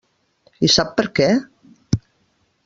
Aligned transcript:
I 0.67 0.69
sap 0.75 0.95
per 1.01 1.05
què? 1.19 1.29